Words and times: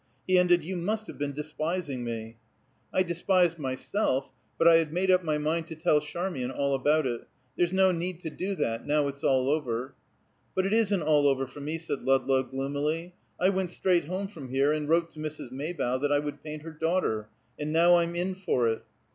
He 0.25 0.39
ended, 0.39 0.63
"You 0.63 0.77
must 0.77 1.05
have 1.05 1.19
been 1.19 1.33
despising 1.33 2.03
me!" 2.03 2.37
"I 2.91 3.03
despised 3.03 3.59
myself. 3.59 4.31
But 4.57 4.67
I 4.67 4.77
had 4.77 4.91
made 4.91 5.11
up 5.11 5.23
my 5.23 5.37
mind 5.37 5.67
to 5.67 5.75
tell 5.75 6.01
Charmian 6.01 6.49
all 6.49 6.73
about 6.73 7.05
it. 7.05 7.27
There's 7.55 7.71
no 7.71 7.91
need 7.91 8.19
to 8.21 8.31
do 8.31 8.55
that, 8.55 8.83
now 8.87 9.07
it's 9.07 9.23
all 9.23 9.47
over." 9.47 9.93
"But 10.55 10.65
it 10.65 10.73
isn't 10.73 11.03
all 11.03 11.27
over 11.27 11.45
for 11.45 11.61
me," 11.61 11.77
said 11.77 12.01
Ludlow 12.01 12.41
gloomily. 12.41 13.13
"I 13.39 13.49
went 13.49 13.69
straight 13.69 14.05
home 14.05 14.27
from 14.27 14.49
here, 14.49 14.71
and 14.71 14.89
wrote 14.89 15.11
to 15.11 15.19
Mrs. 15.19 15.51
Maybough 15.51 15.99
that 15.99 16.11
I 16.11 16.17
would 16.17 16.41
paint 16.41 16.63
her 16.63 16.73
daughter, 16.73 17.29
and 17.59 17.71
now 17.71 17.97
I'm 17.97 18.15
in 18.15 18.33
for 18.33 18.67
it." 18.69 18.81